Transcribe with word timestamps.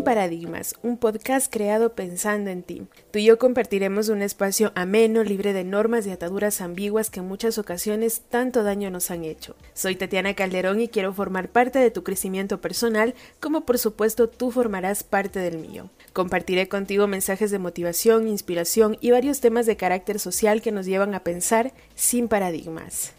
Sin 0.00 0.04
Paradigmas, 0.06 0.76
un 0.82 0.96
podcast 0.96 1.52
creado 1.52 1.92
pensando 1.94 2.48
en 2.48 2.62
ti. 2.62 2.84
Tú 3.10 3.18
y 3.18 3.26
yo 3.26 3.38
compartiremos 3.38 4.08
un 4.08 4.22
espacio 4.22 4.72
ameno, 4.74 5.22
libre 5.22 5.52
de 5.52 5.62
normas 5.62 6.06
y 6.06 6.10
ataduras 6.10 6.62
ambiguas 6.62 7.10
que 7.10 7.20
en 7.20 7.28
muchas 7.28 7.58
ocasiones 7.58 8.22
tanto 8.30 8.62
daño 8.62 8.88
nos 8.88 9.10
han 9.10 9.24
hecho. 9.24 9.56
Soy 9.74 9.96
Tatiana 9.96 10.32
Calderón 10.32 10.80
y 10.80 10.88
quiero 10.88 11.12
formar 11.12 11.50
parte 11.50 11.80
de 11.80 11.90
tu 11.90 12.02
crecimiento 12.02 12.62
personal, 12.62 13.14
como 13.40 13.66
por 13.66 13.76
supuesto 13.76 14.26
tú 14.30 14.50
formarás 14.50 15.04
parte 15.04 15.38
del 15.38 15.58
mío. 15.58 15.90
Compartiré 16.14 16.66
contigo 16.66 17.06
mensajes 17.06 17.50
de 17.50 17.58
motivación, 17.58 18.26
inspiración 18.26 18.96
y 19.02 19.10
varios 19.10 19.40
temas 19.40 19.66
de 19.66 19.76
carácter 19.76 20.18
social 20.18 20.62
que 20.62 20.72
nos 20.72 20.86
llevan 20.86 21.14
a 21.14 21.24
pensar 21.24 21.74
sin 21.94 22.28
paradigmas. 22.28 23.12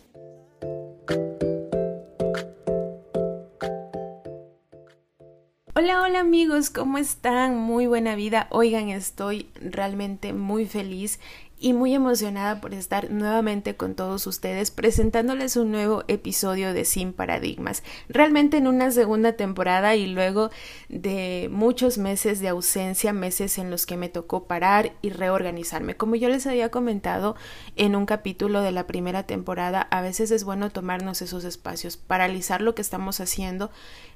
Hola, 5.84 6.04
hola 6.04 6.20
amigos, 6.20 6.70
¿cómo 6.70 7.00
están? 7.00 7.58
Muy 7.58 7.88
buena 7.88 8.14
vida. 8.14 8.46
Oigan, 8.52 8.90
estoy 8.90 9.48
realmente 9.56 10.32
muy 10.32 10.68
feliz 10.68 11.20
y 11.62 11.74
muy 11.74 11.94
emocionada 11.94 12.60
por 12.60 12.74
estar 12.74 13.12
nuevamente 13.12 13.76
con 13.76 13.94
todos 13.94 14.26
ustedes 14.26 14.72
presentándoles 14.72 15.56
un 15.56 15.72
nuevo 15.72 16.04
episodio 16.08 16.74
de 16.74 16.86
Sin 16.86 17.14
Paradigmas. 17.14 17.84
Realmente 18.10 18.58
en 18.58 18.66
una 18.66 18.90
segunda 18.90 19.34
temporada 19.34 19.96
y 19.96 20.08
luego 20.08 20.50
de 20.90 21.50
muchos 21.52 22.00
meses 22.00 22.40
de 22.40 22.48
ausencia, 22.48 23.14
meses 23.14 23.60
en 23.60 23.70
los 23.70 23.86
que 23.86 23.96
me 23.96 24.10
tocó 24.10 24.46
parar 24.46 24.94
y 25.04 25.12
reorganizarme. 25.12 25.96
Como 25.96 26.16
yo 26.16 26.30
les 26.30 26.48
había 26.48 26.72
comentado 26.72 27.36
en 27.76 27.96
un 27.96 28.08
capítulo 28.08 28.62
de 28.62 28.72
la 28.72 28.88
primera 28.88 29.28
temporada, 29.28 29.82
a 29.92 30.02
veces 30.02 30.32
es 30.32 30.44
bueno 30.44 30.72
tomarnos 30.72 31.22
esos 31.22 31.44
espacios, 31.44 31.96
paralizar 31.96 32.62
lo 32.62 32.74
que 32.74 32.82
estamos 32.82 33.20
haciendo 33.20 33.70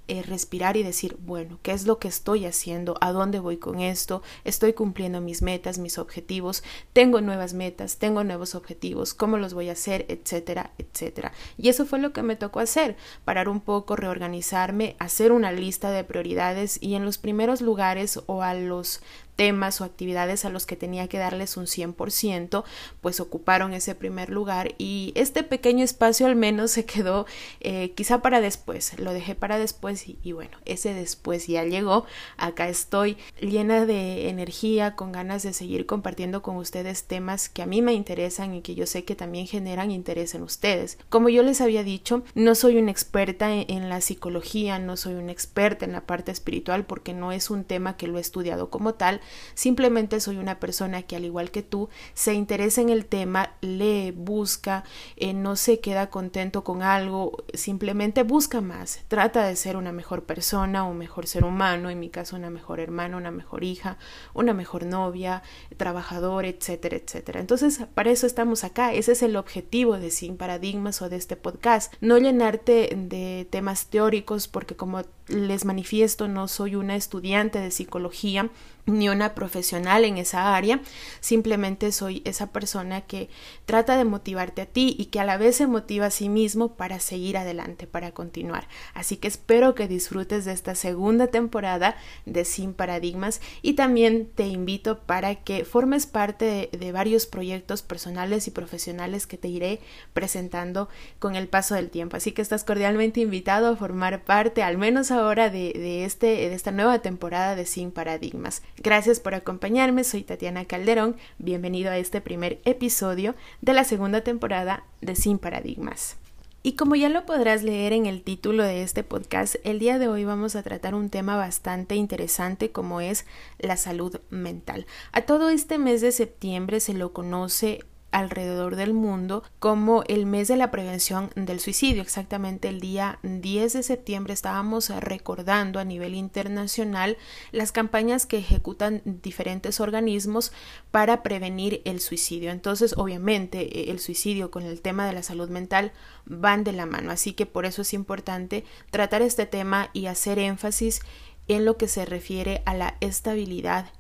eh, 0.08 0.22
respirar 0.22 0.78
y 0.78 0.84
decir, 0.84 1.18
bueno, 1.22 1.58
¿qué 1.64 1.72
es 1.72 1.88
lo 1.88 1.98
que 1.98 2.08
estoy 2.08 2.46
haciendo? 2.46 2.96
¿A 3.02 3.12
dónde 3.12 3.40
voy 3.40 3.58
con 3.58 3.80
esto? 3.80 4.22
¿Estoy 4.44 4.74
cumpliendo 4.74 5.20
mis 5.20 5.42
metas, 5.42 5.80
mis 5.80 5.98
objetivos? 5.98 6.64
¿Tengo 6.94 7.22
nuevas 7.36 7.54
metas? 7.54 7.98
¿Tengo 7.98 8.24
nuevos 8.24 8.56
objetivos? 8.56 9.14
¿Cómo 9.14 9.38
los 9.38 9.54
voy 9.54 9.68
a 9.68 9.74
hacer? 9.74 10.06
Etcétera, 10.08 10.72
etcétera. 10.78 11.34
Y 11.58 11.68
eso 11.68 11.86
fue 11.86 12.00
lo 12.00 12.14
que 12.14 12.24
me 12.24 12.38
tocó 12.38 12.62
hacer, 12.62 12.96
parar 13.26 13.50
un 13.50 13.60
poco, 13.60 13.98
reorganizarme, 13.98 14.96
hacer 15.00 15.34
una 15.34 15.52
lista 15.52 15.92
de 15.92 16.06
prioridades 16.06 16.82
y 16.82 16.96
en 16.96 17.04
los 17.04 17.18
primeros 17.18 17.60
lugares 17.60 18.22
o 18.28 18.42
a 18.42 18.54
los 18.54 19.02
temas 19.36 19.82
o 19.82 19.84
actividades 19.84 20.46
a 20.46 20.50
los 20.50 20.66
que 20.66 20.76
tenía 20.76 21.08
que 21.08 21.18
darles 21.18 21.58
un 21.58 21.66
100%, 21.66 22.64
pues 23.02 23.20
ocuparon 23.20 23.74
ese 23.74 23.96
primer 23.96 24.30
lugar 24.30 24.76
y 24.78 25.12
este 25.16 25.44
pequeño 25.44 25.84
espacio 25.84 26.28
al 26.28 26.36
menos 26.36 26.72
se 26.72 26.86
quedó 26.86 27.26
eh, 27.60 27.92
quizá 27.92 28.22
para 28.22 28.42
después, 28.42 28.98
lo 29.00 29.14
dejé 29.14 29.36
para 29.36 29.58
después 29.58 30.06
y, 30.08 30.32
bueno, 30.32 30.58
ese 30.66 30.94
después 30.94 31.48
ya 31.48 31.64
llegó, 31.64 32.06
acá 32.38 32.70
estoy 32.70 33.18
llena 33.40 33.86
de 33.86 34.30
energía, 34.30 34.96
con 34.96 35.12
ganas 35.12 35.44
de 35.44 35.54
seguir 35.54 35.86
compartiendo 35.86 36.42
con 36.42 36.58
ustedes 36.58 37.04
temas 37.04 37.50
que 37.50 37.62
a 37.62 37.66
mí 37.66 37.82
me 37.82 37.94
interesan 37.94 38.54
y 38.56 38.62
que 38.62 38.76
yo 38.76 38.86
sé 38.86 39.04
que 39.04 39.16
también 39.16 39.48
generan 39.48 39.92
interés 39.92 40.36
en 40.36 40.44
ustedes. 40.44 40.98
Como 41.10 41.30
yo 41.30 41.44
les 41.44 41.62
había 41.62 41.84
dicho, 41.84 42.24
no 42.34 42.56
soy 42.56 42.78
una 42.78 42.92
experta 42.92 43.54
en, 43.54 43.66
en 43.70 43.90
la 43.90 44.02
psicología, 44.02 44.80
no 44.80 44.98
soy 44.98 45.16
una 45.16 45.32
experta 45.32 45.86
en 45.86 45.92
la 45.92 46.02
parte 46.02 46.32
espiritual 46.32 46.86
porque 46.86 47.14
no 47.14 47.32
es 47.32 47.50
un 47.50 47.64
tema 47.64 47.98
que 47.98 48.08
lo 48.08 48.18
he 48.18 48.22
estudiado 48.22 48.70
como 48.70 48.94
tal, 48.94 49.22
Simplemente 49.54 50.20
soy 50.20 50.38
una 50.38 50.60
persona 50.60 51.04
que 51.04 51.16
al 51.16 51.26
igual 51.26 51.52
que 51.52 51.64
tú 51.64 51.90
se 52.14 52.34
interesa 52.34 52.82
en 52.82 52.90
el 52.90 53.06
tema, 53.06 53.52
lee, 53.62 54.12
busca, 54.12 54.84
eh, 55.16 55.34
no 55.34 55.56
se 55.56 55.80
queda 55.80 56.10
contento 56.10 56.64
con 56.64 56.84
algo, 56.84 57.44
simplemente 57.54 58.24
busca 58.24 58.62
más, 58.62 59.02
trata 59.08 59.46
de 59.46 59.56
ser 59.56 59.78
una 59.78 59.92
mejor 59.92 60.24
persona, 60.24 60.84
un 60.84 60.98
mejor 60.98 61.28
ser 61.28 61.44
humano, 61.44 61.90
en 61.90 62.00
mi 62.00 62.10
caso 62.10 62.36
una 62.36 62.50
mejor 62.50 62.80
hermana, 62.80 63.18
una 63.18 63.32
mejor 63.32 63.64
hija, 63.64 63.98
una 64.34 64.54
mejor 64.54 64.86
novia, 64.86 65.44
trabajador, 65.78 66.46
etcétera, 66.46 66.98
etcétera. 66.98 67.40
Entonces, 67.40 67.82
para 67.94 68.12
eso 68.12 68.28
estamos 68.28 68.64
acá, 68.64 68.94
ese 68.94 69.14
es 69.14 69.24
el 69.24 69.36
objetivo 69.36 69.98
de 70.00 70.12
Sin 70.12 70.38
Paradigmas 70.38 71.02
o 71.02 71.10
de 71.10 71.18
este 71.18 71.36
podcast, 71.36 71.94
no 72.02 72.18
llenarte 72.18 72.96
de 72.96 73.48
temas 73.50 73.88
teóricos 73.88 74.48
porque 74.48 74.76
como 74.76 75.02
les 75.28 75.66
manifiesto, 75.66 76.28
no 76.28 76.48
soy 76.48 76.76
una 76.76 76.96
estudiante 76.96 77.60
de 77.60 77.72
psicología 77.72 78.50
ni 78.86 79.10
profesional 79.36 80.06
en 80.06 80.18
esa 80.18 80.56
área, 80.56 80.82
simplemente 81.20 81.92
soy 81.92 82.22
esa 82.26 82.52
persona 82.52 83.02
que 83.02 83.30
trata 83.66 83.98
de 83.98 84.06
motivarte 84.06 84.62
a 84.62 84.66
ti 84.66 84.96
y 84.98 85.06
que 85.06 85.20
a 85.20 85.26
la 85.26 85.38
vez 85.38 85.56
se 85.58 85.68
motiva 85.68 86.08
a 86.08 86.12
sí 86.12 86.30
mismo 86.30 86.76
para 86.76 87.00
seguir 87.00 87.38
adelante, 87.38 87.88
para 87.88 88.12
continuar. 88.12 88.68
Así 88.94 89.18
que 89.18 89.28
espero 89.28 89.76
que 89.76 89.88
disfrutes 89.88 90.46
de 90.46 90.52
esta 90.52 90.76
segunda 90.76 91.28
temporada 91.28 91.96
de 92.26 92.46
Sin 92.46 92.74
Paradigmas 92.74 93.42
y 93.62 93.74
también 93.74 94.30
te 94.36 94.48
invito 94.48 95.00
para 95.00 95.36
que 95.36 95.66
formes 95.66 96.06
parte 96.06 96.70
de, 96.72 96.92
varios 96.92 97.26
proyectos 97.26 97.82
personales 97.82 98.48
y 98.48 98.52
profesionales 98.52 99.28
que 99.28 99.38
te 99.38 99.50
iré 99.50 99.80
presentando 100.14 100.88
con 101.20 101.36
el 101.36 101.48
paso 101.48 101.76
del 101.76 101.90
tiempo. 101.90 102.16
Así 102.16 102.32
que 102.32 102.42
estás 102.42 102.64
cordialmente 102.64 103.20
invitado 103.20 103.68
a 103.68 103.76
formar 103.76 104.24
parte, 104.24 104.64
al 104.64 104.78
menos 104.78 105.12
ahora 105.12 105.50
de, 105.50 105.74
de, 105.74 106.06
este, 106.06 106.28
de 106.28 106.54
esta 106.54 106.72
nueva 106.72 107.00
temporada 107.00 107.56
de 107.56 107.66
Sin 107.66 107.92
Paradigmas. 107.92 108.62
Gracias 108.78 109.05
por 109.06 109.36
acompañarme, 109.36 110.04
soy 110.04 110.24
Tatiana 110.24 110.66
Calderón, 110.66 111.16
bienvenido 111.38 111.92
a 111.92 111.98
este 112.00 112.22
primer 112.22 112.60
episodio 112.66 113.36
de 113.62 113.74
la 113.74 113.84
segunda 113.84 114.22
temporada 114.22 114.84
de 115.00 115.16
Sin 115.16 115.38
Paradigmas. 115.38 116.18
Y 116.64 116.76
como 116.76 116.96
ya 116.96 117.08
lo 117.10 117.24
podrás 117.28 117.62
leer 117.62 117.94
en 117.94 118.08
el 118.08 118.24
título 118.24 118.64
de 118.64 118.82
este 118.82 119.04
podcast, 119.04 119.58
el 119.64 119.78
día 119.78 120.00
de 120.00 120.08
hoy 120.08 120.26
vamos 120.26 120.56
a 120.56 120.64
tratar 120.64 120.96
un 120.96 121.12
tema 121.12 121.38
bastante 121.38 121.94
interesante 121.94 122.72
como 122.72 123.00
es 123.00 123.28
la 123.60 123.78
salud 123.78 124.20
mental. 124.32 124.88
A 125.12 125.22
todo 125.22 125.50
este 125.50 125.78
mes 125.78 126.02
de 126.02 126.12
septiembre 126.12 126.80
se 126.80 126.96
lo 126.96 127.14
conoce 127.14 127.84
alrededor 128.16 128.78
del 128.78 128.94
mundo 128.94 129.44
como 129.60 130.04
el 130.08 130.26
mes 130.26 130.48
de 130.48 130.56
la 130.56 130.72
prevención 130.72 131.32
del 131.36 131.60
suicidio. 131.60 132.02
Exactamente 132.02 132.70
el 132.70 132.80
día 132.80 133.20
10 133.24 133.74
de 133.74 133.84
septiembre 133.84 134.34
estábamos 134.34 134.90
recordando 134.90 135.80
a 135.80 135.84
nivel 135.84 136.16
internacional 136.16 137.18
las 137.52 137.74
campañas 137.74 138.26
que 138.26 138.38
ejecutan 138.38 139.02
diferentes 139.04 139.82
organismos 139.82 140.54
para 140.92 141.24
prevenir 141.24 141.82
el 141.84 142.00
suicidio. 142.00 142.52
Entonces, 142.52 142.94
obviamente, 142.96 143.92
el 143.92 144.00
suicidio 144.00 144.50
con 144.50 144.64
el 144.64 144.80
tema 144.80 145.06
de 145.06 145.14
la 145.14 145.22
salud 145.22 145.50
mental 145.50 145.92
van 146.26 146.64
de 146.64 146.72
la 146.72 146.86
mano. 146.86 147.12
Así 147.12 147.34
que 147.34 147.46
por 147.46 147.66
eso 147.66 147.82
es 147.82 147.94
importante 147.94 148.64
tratar 148.92 149.24
este 149.24 149.46
tema 149.46 149.90
y 149.92 150.06
hacer 150.06 150.40
énfasis 150.40 151.02
en 151.50 151.66
lo 151.66 151.76
que 151.76 151.90
se 151.90 152.06
refiere 152.06 152.64
a 152.66 152.76
la 152.76 152.96
estabilidad 153.02 153.92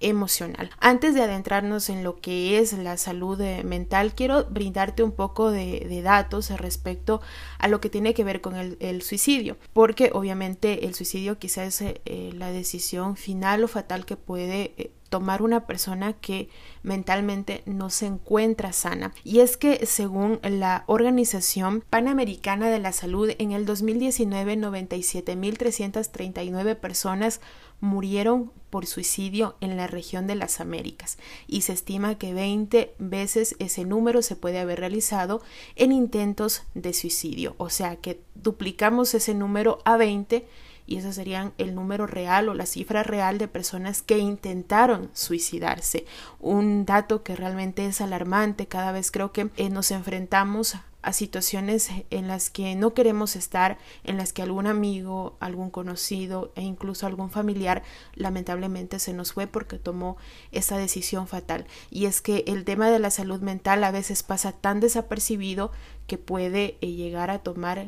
emocional. 0.00 0.70
Antes 0.80 1.14
de 1.14 1.22
adentrarnos 1.22 1.90
en 1.90 2.02
lo 2.02 2.20
que 2.20 2.58
es 2.58 2.72
la 2.72 2.96
salud 2.96 3.40
eh, 3.40 3.62
mental, 3.64 4.14
quiero 4.14 4.44
brindarte 4.44 5.02
un 5.02 5.12
poco 5.12 5.50
de, 5.50 6.00
datos 6.02 6.50
respecto 6.50 7.20
a 7.58 7.68
lo 7.68 7.80
que 7.80 7.90
tiene 7.90 8.14
que 8.14 8.24
ver 8.24 8.40
con 8.40 8.56
el, 8.56 9.02
suicidio, 9.02 9.58
porque 9.74 10.10
obviamente 10.14 10.86
el 10.86 10.94
suicidio 10.94 11.38
quizás 11.38 11.82
es 11.82 11.94
eh, 12.06 12.32
la 12.34 12.50
decisión 12.50 13.16
final 13.16 13.62
o 13.64 13.68
fatal 13.68 14.06
que 14.06 14.16
puede 14.16 14.72
eh, 14.78 14.90
tomar 15.10 15.42
una 15.42 15.66
persona 15.66 16.14
que 16.14 16.48
mentalmente 16.82 17.62
no 17.66 17.90
se 17.90 18.06
encuentra 18.06 18.72
sana. 18.72 19.12
Y 19.24 19.40
es 19.40 19.58
que 19.58 19.84
según 19.84 20.40
la 20.42 20.84
Organización 20.86 21.84
Panamericana 21.90 22.70
de 22.70 22.78
la 22.78 22.92
Salud, 22.92 23.30
en 23.38 23.52
el 23.52 23.66
2019 23.66 24.56
97.339 24.56 26.76
personas 26.76 27.42
murieron 27.80 28.52
por 28.70 28.86
suicidio 28.86 29.56
en 29.60 29.76
la 29.76 29.86
región 29.86 30.26
de 30.26 30.36
las 30.36 30.60
Américas 30.60 31.18
y 31.46 31.60
se 31.62 31.72
estima 31.72 32.18
que 32.18 32.34
20 32.34 32.94
veces 32.98 33.56
ese 33.58 33.84
número 33.84 34.22
se 34.22 34.36
puede 34.36 34.60
haber 34.60 34.80
realizado 34.80 35.42
en 35.76 35.92
intentos 35.92 36.64
de 36.74 36.92
suicidio, 36.92 37.54
o 37.58 37.70
sea 37.70 37.96
que 37.96 38.20
duplicamos 38.34 39.14
ese 39.14 39.34
número 39.34 39.78
a 39.84 39.96
20 39.96 40.46
y 40.90 40.96
ese 40.96 41.12
serían 41.12 41.52
el 41.56 41.76
número 41.76 42.08
real 42.08 42.48
o 42.48 42.54
la 42.54 42.66
cifra 42.66 43.04
real 43.04 43.38
de 43.38 43.46
personas 43.46 44.02
que 44.02 44.18
intentaron 44.18 45.08
suicidarse. 45.12 46.04
Un 46.40 46.84
dato 46.84 47.22
que 47.22 47.36
realmente 47.36 47.86
es 47.86 48.00
alarmante. 48.00 48.66
Cada 48.66 48.90
vez 48.90 49.12
creo 49.12 49.30
que 49.30 49.50
eh, 49.56 49.70
nos 49.70 49.92
enfrentamos 49.92 50.74
a 51.02 51.12
situaciones 51.12 51.90
en 52.10 52.26
las 52.26 52.50
que 52.50 52.74
no 52.74 52.92
queremos 52.92 53.36
estar, 53.36 53.78
en 54.02 54.16
las 54.16 54.32
que 54.32 54.42
algún 54.42 54.66
amigo, 54.66 55.36
algún 55.38 55.70
conocido 55.70 56.52
e 56.56 56.62
incluso 56.62 57.06
algún 57.06 57.30
familiar 57.30 57.84
lamentablemente 58.16 58.98
se 58.98 59.14
nos 59.14 59.32
fue 59.32 59.46
porque 59.46 59.78
tomó 59.78 60.16
esa 60.50 60.76
decisión 60.76 61.28
fatal. 61.28 61.66
Y 61.88 62.06
es 62.06 62.20
que 62.20 62.42
el 62.48 62.64
tema 62.64 62.90
de 62.90 62.98
la 62.98 63.10
salud 63.10 63.40
mental 63.40 63.84
a 63.84 63.92
veces 63.92 64.24
pasa 64.24 64.50
tan 64.50 64.80
desapercibido 64.80 65.70
que 66.08 66.18
puede 66.18 66.78
eh, 66.80 66.88
llegar 66.88 67.30
a 67.30 67.38
tomar 67.38 67.86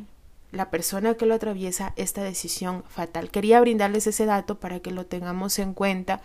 la 0.52 0.70
persona 0.70 1.14
que 1.14 1.26
lo 1.26 1.34
atraviesa 1.34 1.94
esta 1.96 2.22
decisión 2.22 2.84
fatal. 2.88 3.31
Quería 3.31 3.60
brindarles 3.60 4.06
ese 4.06 4.26
dato 4.26 4.60
para 4.60 4.81
que 4.81 4.90
lo 4.90 5.06
tengamos 5.06 5.58
en 5.58 5.75
cuenta 5.75 6.20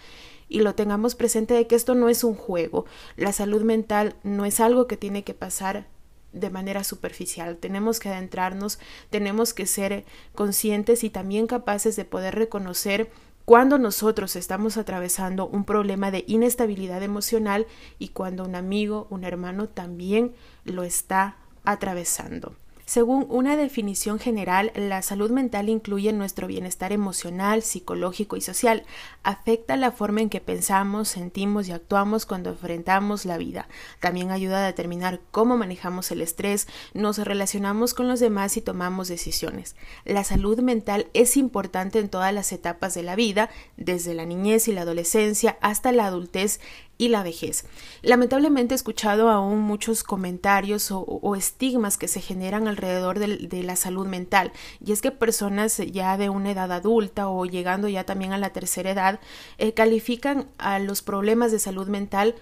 y 0.50 0.60
lo 0.60 0.76
tengamos 0.76 1.16
presente 1.16 1.54
de 1.54 1.66
que 1.66 1.76
esto 1.76 1.96
no 1.96 2.10
es 2.10 2.24
un 2.24 2.36
juego. 2.36 2.86
La 3.16 3.32
salud 3.32 3.64
mental 3.64 4.16
no 4.24 4.46
es 4.46 4.60
algo 4.60 4.86
que 4.86 4.98
tiene 4.98 5.24
que 5.24 5.34
pasar 5.34 5.88
de 6.34 6.50
manera 6.50 6.84
superficial. 6.84 7.58
Tenemos 7.58 8.00
que 8.00 8.10
adentrarnos, 8.10 8.80
tenemos 9.10 9.54
que 9.54 9.66
ser 9.66 10.06
conscientes 10.36 11.04
y 11.04 11.10
también 11.10 11.48
capaces 11.48 11.96
de 11.96 12.06
poder 12.06 12.36
reconocer 12.36 13.10
cuando 13.46 13.78
nosotros 13.78 14.36
estamos 14.36 14.76
atravesando 14.76 15.48
un 15.48 15.64
problema 15.64 16.12
de 16.12 16.26
inestabilidad 16.28 17.02
emocional 17.02 17.66
y 17.98 18.10
cuando 18.10 18.44
un 18.44 18.56
amigo, 18.56 19.08
un 19.10 19.24
hermano 19.24 19.70
también 19.70 20.34
lo 20.66 20.84
está 20.84 21.38
atravesando. 21.64 22.56
Según 22.88 23.26
una 23.28 23.58
definición 23.58 24.18
general, 24.18 24.72
la 24.74 25.02
salud 25.02 25.30
mental 25.30 25.68
incluye 25.68 26.14
nuestro 26.14 26.48
bienestar 26.48 26.94
emocional, 26.94 27.62
psicológico 27.62 28.38
y 28.38 28.42
social. 28.42 28.86
Afecta 29.24 29.76
la 29.76 29.92
forma 29.92 30.22
en 30.22 30.30
que 30.30 30.40
pensamos, 30.40 31.10
sentimos 31.10 31.68
y 31.68 31.74
actuamos 31.74 32.26
cuando 32.26 32.52
enfrentamos 32.52 33.26
la 33.26 33.38
vida. 33.38 33.68
También 34.00 34.32
ayuda 34.32 34.60
a 34.64 34.66
determinar 34.66 35.20
cómo 35.32 35.58
manejamos 35.58 36.12
el 36.12 36.22
estrés, 36.22 36.70
nos 36.94 37.18
relacionamos 37.18 37.94
con 37.94 38.08
los 38.08 38.22
demás 38.22 38.56
y 38.56 38.62
tomamos 38.62 39.10
decisiones. 39.10 39.76
La 40.06 40.24
salud 40.24 40.58
mental 40.62 41.08
es 41.14 41.36
importante 41.36 42.00
en 42.00 42.08
todas 42.08 42.34
las 42.34 42.54
etapas 42.54 42.94
de 42.94 43.04
la 43.04 43.18
vida, 43.18 43.50
desde 43.76 44.14
la 44.14 44.26
niñez 44.26 44.70
y 44.70 44.72
la 44.72 44.84
adolescencia 44.84 45.58
hasta 45.60 45.92
la 45.92 46.06
adultez 46.06 46.62
y 46.98 47.10
la 47.10 47.24
vejez. 47.24 47.66
Lamentablemente 48.02 48.74
he 48.74 48.78
escuchado 48.78 49.30
aún 49.30 49.60
muchos 49.62 50.04
comentarios 50.04 50.90
o, 50.92 51.36
estigmas 51.36 51.98
que 51.98 52.08
se 52.08 52.22
generan 52.22 52.68
alrededor 52.68 53.20
de, 53.20 53.64
la 53.64 53.76
salud 53.76 54.08
mental 54.08 54.52
y 54.84 54.92
es 54.92 55.02
que 55.02 55.12
personas 55.12 55.78
ya 55.78 56.18
de 56.18 56.30
una 56.30 56.52
edad 56.52 56.72
adulta 56.72 57.28
o 57.28 57.46
llegando 57.46 57.88
ya 57.88 58.06
también 58.06 58.34
a 58.34 58.38
la 58.38 58.52
tercera 58.52 58.92
edad 58.92 59.20
eh, 59.58 59.74
califican 59.74 60.48
a 60.58 60.80
los 60.80 61.02
problemas 61.02 61.52
de 61.52 61.60
salud 61.60 61.88
mental 61.88 62.36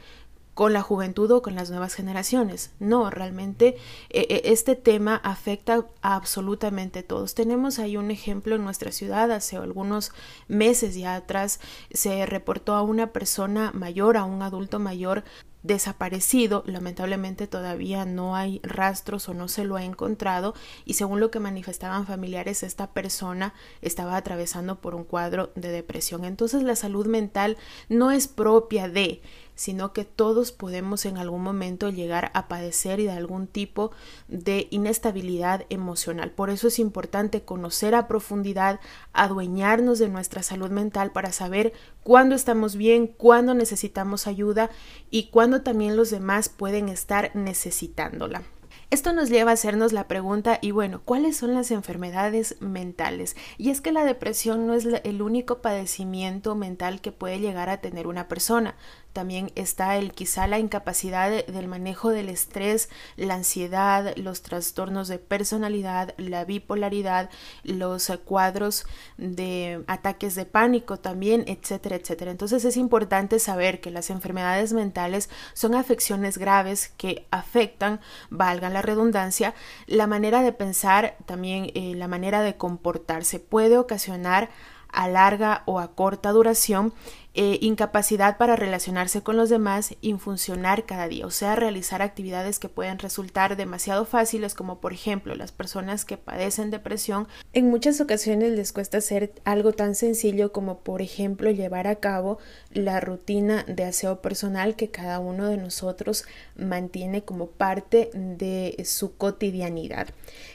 con 0.56 0.72
la 0.72 0.82
juventud 0.82 1.30
o 1.32 1.42
con 1.42 1.54
las 1.54 1.70
nuevas 1.70 1.94
generaciones. 1.94 2.72
No, 2.80 3.12
realmente 3.12 3.76
eh, 4.10 4.26
eh, 4.30 4.42
este 4.46 4.76
tema 4.76 5.18
afecta 5.18 5.86
a 6.02 6.16
absolutamente 6.16 7.04
todos. 7.04 7.36
Tenemos 7.36 7.78
ahí 7.78 7.98
un 7.98 8.10
ejemplo 8.10 8.56
en 8.56 8.64
nuestra 8.64 8.92
ciudad. 8.92 9.32
Hace 9.32 9.58
algunos 9.58 10.14
meses 10.48 10.96
ya 10.96 11.16
atrás 11.16 11.60
se 11.94 12.26
reportó 12.26 12.74
a 12.74 12.82
una 12.82 13.12
persona 13.12 13.72
mayor, 13.74 14.16
a 14.16 14.24
un 14.24 14.42
adulto 14.42 14.80
mayor 14.80 15.26
desaparecido, 15.66 16.64
lamentablemente 16.68 17.48
todavía 17.48 18.06
no 18.06 18.36
hay 18.36 18.60
rastros 18.62 19.28
o 19.30 19.34
no 19.34 19.48
se 19.48 19.64
lo 19.64 19.76
ha 19.76 19.84
encontrado 19.84 20.54
y 20.86 20.94
según 20.94 21.20
lo 21.20 21.32
que 21.32 21.40
manifestaban 21.40 22.06
familiares 22.06 22.62
esta 22.62 22.92
persona 22.92 23.56
estaba 23.82 24.16
atravesando 24.16 24.80
por 24.80 24.94
un 24.94 25.04
cuadro 25.04 25.52
de 25.56 25.70
depresión. 25.70 26.24
Entonces 26.24 26.62
la 26.62 26.76
salud 26.76 27.08
mental 27.08 27.58
no 27.90 28.12
es 28.12 28.28
propia 28.28 28.88
de 28.88 29.24
sino 29.56 29.94
que 29.94 30.06
todos 30.06 30.52
podemos 30.52 31.06
en 31.06 31.18
algún 31.18 31.42
momento 31.42 31.90
llegar 31.90 32.32
a 32.34 32.48
padecer 32.48 33.02
de 33.02 33.12
algún 33.12 33.48
tipo 33.48 33.92
de 34.28 34.68
inestabilidad 34.70 35.66
emocional. 35.70 36.32
Por 36.32 36.50
eso 36.50 36.68
es 36.68 36.80
importante 36.80 37.44
conocer 37.44 37.96
a 37.96 38.08
profundidad, 38.08 38.80
adueñarnos 39.14 40.00
de 40.00 40.10
nuestra 40.10 40.44
salud 40.44 40.70
mental 40.70 41.12
para 41.12 41.32
saber 41.32 41.74
cuándo 42.04 42.36
estamos 42.36 42.76
bien, 42.76 43.08
cuándo 43.08 43.54
necesitamos 43.54 44.28
ayuda 44.28 44.70
y 45.10 45.30
cuándo 45.30 45.62
también 45.62 45.96
los 45.96 46.10
demás 46.10 46.50
pueden 46.50 46.90
estar 46.90 47.36
necesitándola. 47.36 48.44
Esto 48.92 49.14
nos 49.14 49.30
lleva 49.30 49.50
a 49.50 49.56
hacernos 49.56 49.94
la 49.94 50.08
pregunta, 50.08 50.60
y 50.62 50.70
bueno, 50.70 51.02
¿cuáles 51.04 51.36
son 51.38 51.56
las 51.56 51.72
enfermedades 51.72 52.56
mentales? 52.60 53.36
Y 53.58 53.72
es 53.72 53.82
que 53.82 53.92
la 53.92 54.06
depresión 54.06 54.68
no 54.68 54.76
es 54.76 54.86
el 54.86 55.22
único 55.24 55.62
padecimiento 55.62 56.56
mental 56.56 57.02
que 57.02 57.12
puede 57.12 57.40
llegar 57.40 57.70
a 57.70 57.82
tener 57.82 58.06
una 58.06 58.28
persona 58.28 58.76
también 59.16 59.50
está 59.56 59.96
el 59.96 60.12
quizá 60.12 60.46
la 60.46 60.60
incapacidad 60.60 61.46
del 61.46 61.68
manejo 61.70 62.10
del 62.10 62.28
estrés, 62.28 62.90
la 63.16 63.36
ansiedad, 63.36 64.14
los 64.18 64.42
trastornos 64.42 65.08
de 65.08 65.20
personalidad, 65.20 66.14
la 66.18 66.44
bipolaridad, 66.44 67.30
los 67.64 68.12
cuadros 68.26 68.86
de 69.18 69.86
ataques 69.88 70.36
de 70.36 70.46
pánico 70.46 70.98
también, 70.98 71.46
etcétera, 71.48 71.96
etcétera. 71.96 72.30
Entonces 72.30 72.66
es 72.66 72.76
importante 72.76 73.40
saber 73.40 73.80
que 73.80 73.90
las 73.90 74.10
enfermedades 74.10 74.74
mentales 74.74 75.30
son 75.54 75.76
afecciones 75.76 76.38
graves 76.38 76.92
que 76.98 77.26
afectan, 77.32 78.02
valga 78.30 78.70
la 78.70 78.82
redundancia, 78.82 79.56
la 79.88 80.08
manera 80.08 80.44
de 80.44 80.52
pensar, 80.52 81.16
también 81.26 81.72
eh, 81.74 81.94
la 81.96 82.10
manera 82.10 82.42
de 82.42 82.58
comportarse. 82.58 83.40
Puede 83.40 83.78
ocasionar 83.78 84.50
a 84.90 85.08
larga 85.08 85.64
o 85.66 85.80
a 85.80 85.96
corta 85.96 86.32
duración 86.32 86.94
eh, 87.38 87.58
incapacidad 87.60 88.38
para 88.38 88.56
relacionarse 88.56 89.22
con 89.22 89.36
los 89.36 89.50
demás 89.50 89.96
y 90.00 90.14
funcionar 90.14 90.86
cada 90.86 91.10
día, 91.10 91.26
o 91.26 91.32
sea, 91.32 91.58
realizar 91.58 92.02
actividades 92.02 92.60
que 92.60 92.70
pueden 92.70 92.98
resultar 92.98 93.58
demasiado 93.58 94.06
fáciles, 94.06 94.54
como 94.54 94.80
por 94.80 94.94
ejemplo 94.94 95.36
las 95.36 95.52
personas 95.52 96.06
que 96.06 96.16
padecen 96.16 96.72
depresión, 96.72 97.28
en 97.52 97.70
muchas 97.70 98.00
ocasiones 98.00 98.54
les 98.54 98.72
cuesta 98.72 99.00
hacer 99.00 99.34
algo 99.44 99.74
tan 99.74 99.96
sencillo 99.96 100.54
como 100.54 100.80
por 100.80 101.02
ejemplo 101.02 101.52
llevar 101.52 101.88
a 101.88 101.98
cabo 101.98 102.38
la 102.72 103.02
rutina 103.02 103.66
de 103.68 103.84
aseo 103.84 104.22
personal 104.22 104.78
que 104.78 104.90
cada 104.90 105.20
uno 105.20 105.50
de 105.50 105.58
nosotros 105.58 106.24
mantiene 106.56 107.24
como 107.26 107.48
parte 107.48 108.12
de 108.14 108.82
su 108.86 109.18
cotidianidad. 109.18 110.08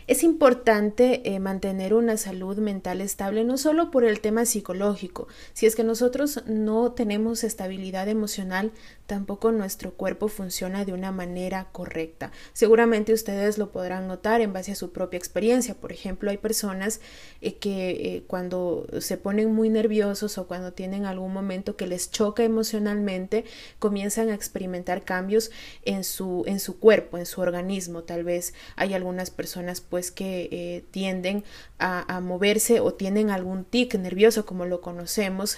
Es 0.06 0.22
importante 0.22 1.28
eh, 1.28 1.40
mantener 1.40 1.92
una 1.92 2.16
salud 2.16 2.56
mental 2.56 3.02
estable 3.02 3.44
no 3.44 3.58
solo 3.58 3.90
por 3.90 4.04
el 4.04 4.20
tema 4.20 4.46
psicológico, 4.46 5.28
si 5.52 5.66
es 5.66 5.76
que 5.76 5.84
nosotros 5.84 6.42
no 6.46 6.69
no 6.70 6.92
tenemos 6.92 7.42
estabilidad 7.42 8.06
emocional, 8.06 8.70
tampoco 9.08 9.50
nuestro 9.50 9.90
cuerpo 9.94 10.28
funciona 10.28 10.84
de 10.84 10.92
una 10.92 11.10
manera 11.10 11.66
correcta. 11.72 12.30
Seguramente 12.52 13.12
ustedes 13.12 13.58
lo 13.58 13.72
podrán 13.72 14.06
notar 14.06 14.40
en 14.40 14.52
base 14.52 14.70
a 14.70 14.76
su 14.76 14.92
propia 14.92 15.18
experiencia. 15.18 15.74
Por 15.74 15.90
ejemplo, 15.90 16.30
hay 16.30 16.36
personas 16.36 17.00
eh, 17.40 17.56
que 17.56 17.90
eh, 17.90 18.24
cuando 18.28 18.86
se 19.00 19.16
ponen 19.16 19.52
muy 19.52 19.68
nerviosos 19.68 20.38
o 20.38 20.46
cuando 20.46 20.72
tienen 20.72 21.06
algún 21.06 21.32
momento 21.32 21.76
que 21.76 21.88
les 21.88 22.12
choca 22.12 22.44
emocionalmente, 22.44 23.44
comienzan 23.80 24.28
a 24.28 24.34
experimentar 24.34 25.02
cambios 25.04 25.50
en 25.84 26.04
su, 26.04 26.44
en 26.46 26.60
su 26.60 26.78
cuerpo, 26.78 27.18
en 27.18 27.26
su 27.26 27.40
organismo. 27.40 28.04
Tal 28.04 28.22
vez 28.22 28.54
hay 28.76 28.94
algunas 28.94 29.32
personas 29.32 29.80
pues 29.80 30.12
que 30.12 30.48
eh, 30.52 30.84
tienden 30.92 31.42
a, 31.80 32.14
a, 32.14 32.20
moverse 32.20 32.78
o 32.78 32.94
tienen 32.94 33.30
algún 33.30 33.64
tic 33.64 33.96
nervioso 33.96 34.46
como 34.46 34.66
lo 34.66 34.80
conocemos 34.80 35.56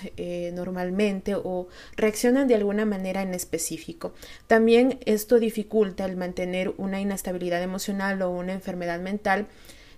normalmente 0.55 1.02
o 1.45 1.69
reaccionan 1.97 2.49
de 2.49 2.55
alguna 2.55 2.85
manera 2.85 3.23
en 3.23 3.35
específico. 3.35 4.13
También 4.47 4.99
esto 5.05 5.39
dificulta 5.39 6.05
el 6.05 6.17
mantener 6.17 6.73
una 6.79 7.01
inestabilidad 7.01 7.63
emocional 7.63 8.23
o 8.23 8.31
una 8.31 8.53
enfermedad 8.53 9.01
mental 9.01 9.47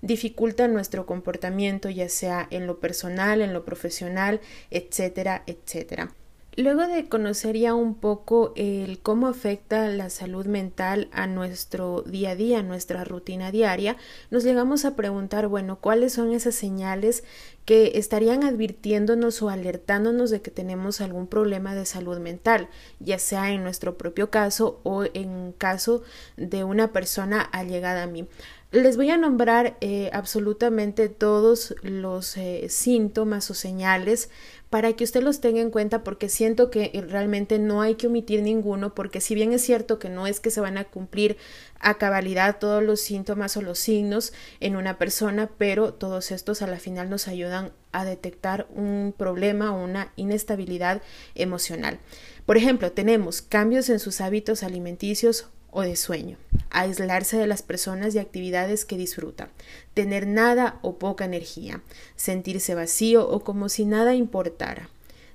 dificulta 0.02 0.68
nuestro 0.68 1.06
comportamiento, 1.06 1.88
ya 1.88 2.08
sea 2.08 2.46
en 2.50 2.66
lo 2.66 2.78
personal, 2.78 3.40
en 3.40 3.52
lo 3.52 3.64
profesional, 3.64 4.40
etcétera, 4.70 5.44
etcétera. 5.46 6.12
Luego 6.56 6.86
de 6.86 7.08
conocer 7.08 7.56
ya 7.56 7.74
un 7.74 7.96
poco 7.96 8.52
el 8.54 9.00
cómo 9.00 9.26
afecta 9.26 9.88
la 9.88 10.08
salud 10.08 10.46
mental 10.46 11.08
a 11.10 11.26
nuestro 11.26 12.02
día 12.02 12.30
a 12.30 12.36
día, 12.36 12.62
nuestra 12.62 13.02
rutina 13.02 13.50
diaria, 13.50 13.96
nos 14.30 14.44
llegamos 14.44 14.84
a 14.84 14.94
preguntar, 14.94 15.48
bueno, 15.48 15.80
¿cuáles 15.80 16.12
son 16.12 16.32
esas 16.32 16.54
señales 16.54 17.24
que 17.64 17.92
estarían 17.98 18.44
advirtiéndonos 18.44 19.42
o 19.42 19.48
alertándonos 19.48 20.30
de 20.30 20.42
que 20.42 20.52
tenemos 20.52 21.00
algún 21.00 21.26
problema 21.26 21.74
de 21.74 21.86
salud 21.86 22.18
mental, 22.18 22.68
ya 23.00 23.18
sea 23.18 23.50
en 23.50 23.64
nuestro 23.64 23.98
propio 23.98 24.30
caso 24.30 24.80
o 24.84 25.02
en 25.12 25.52
caso 25.58 26.04
de 26.36 26.62
una 26.62 26.92
persona 26.92 27.40
allegada 27.40 28.04
a 28.04 28.06
mí? 28.06 28.28
Les 28.74 28.96
voy 28.96 29.08
a 29.10 29.16
nombrar 29.16 29.76
eh, 29.80 30.10
absolutamente 30.12 31.08
todos 31.08 31.76
los 31.82 32.36
eh, 32.36 32.66
síntomas 32.68 33.48
o 33.48 33.54
señales 33.54 34.30
para 34.68 34.94
que 34.94 35.04
usted 35.04 35.22
los 35.22 35.40
tenga 35.40 35.60
en 35.60 35.70
cuenta 35.70 36.02
porque 36.02 36.28
siento 36.28 36.72
que 36.72 36.90
realmente 37.08 37.60
no 37.60 37.82
hay 37.82 37.94
que 37.94 38.08
omitir 38.08 38.42
ninguno 38.42 38.92
porque 38.92 39.20
si 39.20 39.36
bien 39.36 39.52
es 39.52 39.62
cierto 39.62 40.00
que 40.00 40.08
no 40.08 40.26
es 40.26 40.40
que 40.40 40.50
se 40.50 40.60
van 40.60 40.76
a 40.76 40.86
cumplir 40.86 41.36
a 41.78 41.98
cabalidad 41.98 42.58
todos 42.58 42.82
los 42.82 43.00
síntomas 43.00 43.56
o 43.56 43.62
los 43.62 43.78
signos 43.78 44.32
en 44.58 44.74
una 44.74 44.98
persona, 44.98 45.50
pero 45.56 45.94
todos 45.94 46.32
estos 46.32 46.60
a 46.60 46.66
la 46.66 46.80
final 46.80 47.08
nos 47.08 47.28
ayudan 47.28 47.70
a 47.92 48.04
detectar 48.04 48.66
un 48.74 49.14
problema 49.16 49.72
o 49.72 49.84
una 49.84 50.10
inestabilidad 50.16 51.00
emocional. 51.36 52.00
Por 52.44 52.56
ejemplo, 52.56 52.90
tenemos 52.90 53.40
cambios 53.40 53.88
en 53.88 54.00
sus 54.00 54.20
hábitos 54.20 54.64
alimenticios 54.64 55.46
o 55.74 55.82
de 55.82 55.96
sueño, 55.96 56.38
aislarse 56.70 57.36
de 57.36 57.46
las 57.46 57.62
personas 57.62 58.14
y 58.14 58.18
actividades 58.18 58.84
que 58.86 58.96
disfruta, 58.96 59.50
tener 59.92 60.26
nada 60.26 60.78
o 60.80 60.98
poca 60.98 61.26
energía, 61.26 61.82
sentirse 62.16 62.74
vacío 62.74 63.28
o 63.28 63.40
como 63.40 63.68
si 63.68 63.84
nada 63.84 64.14
importara, 64.14 64.88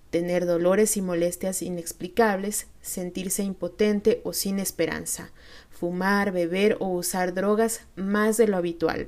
tener 0.09 0.45
dolores 0.45 0.97
y 0.97 1.01
molestias 1.01 1.61
inexplicables, 1.61 2.67
sentirse 2.81 3.43
impotente 3.43 4.21
o 4.23 4.33
sin 4.33 4.59
esperanza, 4.59 5.29
fumar, 5.69 6.31
beber 6.31 6.77
o 6.79 6.87
usar 6.87 7.33
drogas 7.33 7.81
más 7.95 8.37
de 8.37 8.47
lo 8.47 8.57
habitual, 8.57 9.07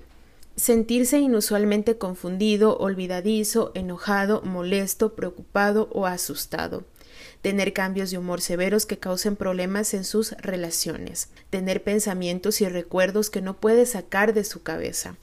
sentirse 0.56 1.18
inusualmente 1.20 1.98
confundido, 1.98 2.78
olvidadizo, 2.78 3.72
enojado, 3.74 4.42
molesto, 4.44 5.16
preocupado 5.16 5.90
o 5.94 6.06
asustado, 6.06 6.84
tener 7.42 7.74
cambios 7.74 8.12
de 8.12 8.18
humor 8.18 8.42
severos 8.42 8.86
que 8.86 9.00
causen 9.00 9.36
problemas 9.36 9.94
en 9.94 10.04
sus 10.04 10.32
relaciones, 10.34 11.30
tener 11.50 11.84
pensamientos 11.84 12.62
y 12.62 12.68
recuerdos 12.68 13.30
que 13.30 13.42
no 13.42 13.58
puede 13.60 13.86
sacar 13.86 14.34
de 14.34 14.44
su 14.44 14.64
cabeza, 14.64 15.16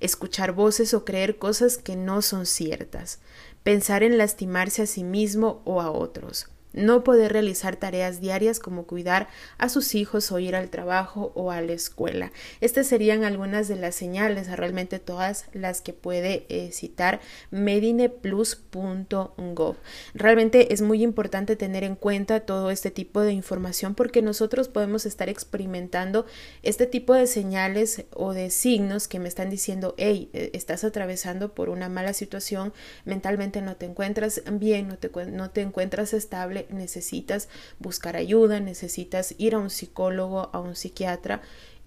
escuchar 0.00 0.52
voces 0.52 0.94
o 0.94 1.04
creer 1.04 1.38
cosas 1.38 1.78
que 1.78 1.96
no 1.96 2.22
son 2.22 2.46
ciertas, 2.46 3.20
pensar 3.62 4.02
en 4.02 4.18
lastimarse 4.18 4.82
a 4.82 4.86
sí 4.86 5.04
mismo 5.04 5.62
o 5.64 5.80
a 5.80 5.90
otros, 5.90 6.48
no 6.72 7.04
poder 7.04 7.32
realizar 7.32 7.76
tareas 7.76 8.20
diarias 8.20 8.60
como 8.60 8.84
cuidar 8.84 9.28
a 9.58 9.68
sus 9.68 9.94
hijos 9.94 10.32
o 10.32 10.38
ir 10.38 10.56
al 10.56 10.70
trabajo 10.70 11.32
o 11.34 11.50
a 11.50 11.60
la 11.60 11.72
escuela. 11.72 12.32
Estas 12.60 12.86
serían 12.86 13.24
algunas 13.24 13.68
de 13.68 13.76
las 13.76 13.94
señales, 13.94 14.50
realmente 14.56 14.98
todas 14.98 15.46
las 15.52 15.80
que 15.80 15.92
puede 15.92 16.46
eh, 16.48 16.70
citar 16.72 17.20
medineplus.gov. 17.50 19.76
Realmente 20.14 20.72
es 20.72 20.82
muy 20.82 21.02
importante 21.02 21.56
tener 21.56 21.84
en 21.84 21.96
cuenta 21.96 22.40
todo 22.40 22.70
este 22.70 22.90
tipo 22.90 23.20
de 23.20 23.32
información 23.32 23.94
porque 23.94 24.22
nosotros 24.22 24.68
podemos 24.68 25.06
estar 25.06 25.28
experimentando 25.28 26.26
este 26.62 26.86
tipo 26.86 27.14
de 27.14 27.26
señales 27.26 28.04
o 28.14 28.32
de 28.32 28.50
signos 28.50 29.08
que 29.08 29.18
me 29.18 29.28
están 29.28 29.50
diciendo, 29.50 29.94
hey, 29.98 30.30
eh, 30.32 30.50
estás 30.52 30.84
atravesando 30.84 31.54
por 31.54 31.68
una 31.68 31.88
mala 31.88 32.12
situación, 32.12 32.72
mentalmente 33.04 33.62
no 33.62 33.76
te 33.76 33.86
encuentras 33.86 34.42
bien, 34.52 34.88
no 34.88 34.98
te, 34.98 35.10
no 35.26 35.50
te 35.50 35.62
encuentras 35.62 36.14
estable 36.14 36.59
necesitas 36.70 37.48
buscar 37.78 38.16
ayuda, 38.16 38.60
necesitas 38.60 39.34
ir 39.38 39.54
a 39.54 39.58
un 39.58 39.70
psicólogo, 39.70 40.50
a 40.52 40.60
un 40.60 40.76
psiquiatra 40.76 41.42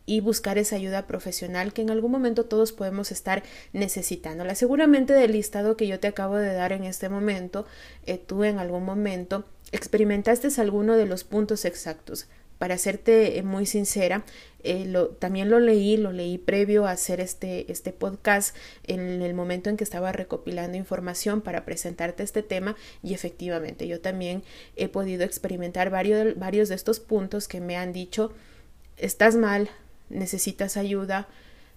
y 0.05 0.19
buscar 0.19 0.57
esa 0.57 0.75
ayuda 0.75 1.07
profesional 1.07 1.73
que 1.73 1.81
en 1.81 1.89
algún 1.89 2.11
momento 2.11 2.45
todos 2.45 2.73
podemos 2.73 3.11
estar 3.11 3.43
necesitándola. 3.71 4.55
Seguramente 4.55 5.13
del 5.13 5.31
listado 5.31 5.77
que 5.77 5.87
yo 5.87 5.99
te 5.99 6.07
acabo 6.07 6.37
de 6.37 6.53
dar 6.53 6.73
en 6.73 6.83
este 6.83 7.09
momento, 7.09 7.65
eh, 8.05 8.17
tú 8.17 8.43
en 8.43 8.59
algún 8.59 8.83
momento 8.83 9.45
experimentaste 9.71 10.49
alguno 10.61 10.97
de 10.97 11.05
los 11.05 11.23
puntos 11.23 11.65
exactos 11.65 12.27
para 12.63 12.77
serte 12.77 13.37
eh, 13.37 13.43
muy 13.43 13.65
sincera, 13.65 14.23
eh, 14.63 14.89
también 15.19 15.49
lo 15.49 15.59
leí, 15.59 15.97
lo 15.97 16.13
leí 16.13 16.37
previo 16.37 16.87
a 16.87 16.91
hacer 16.91 17.19
este, 17.19 17.69
este 17.69 17.91
podcast 17.91 18.55
en 18.87 19.21
el 19.21 19.33
momento 19.33 19.69
en 19.69 19.75
que 19.75 19.83
estaba 19.83 20.13
recopilando 20.13 20.77
información 20.77 21.41
para 21.41 21.65
presentarte 21.65 22.23
este 22.23 22.41
tema 22.41 22.77
y 23.01 23.13
efectivamente 23.13 23.85
yo 23.85 23.99
también 23.99 24.43
he 24.77 24.87
podido 24.87 25.25
experimentar 25.25 25.89
varios, 25.89 26.39
varios 26.39 26.69
de 26.69 26.75
estos 26.75 27.01
puntos 27.01 27.49
que 27.49 27.59
me 27.59 27.75
han 27.75 27.91
dicho, 27.91 28.31
estás 28.95 29.35
mal, 29.35 29.69
necesitas 30.09 30.77
ayuda, 30.77 31.27